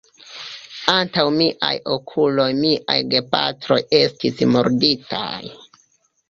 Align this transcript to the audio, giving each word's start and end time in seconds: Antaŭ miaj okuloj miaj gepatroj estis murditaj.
Antaŭ 0.93 1.25
miaj 1.35 1.69
okuloj 1.95 2.47
miaj 2.61 2.95
gepatroj 3.13 3.79
estis 3.99 4.43
murditaj. 4.57 5.33